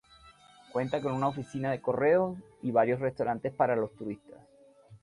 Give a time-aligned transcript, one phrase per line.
[0.71, 4.39] Cuenta con una oficina de correos y varios restaurantes para los turistas.